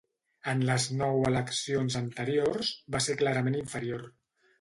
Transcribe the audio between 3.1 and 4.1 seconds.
clarament inferior.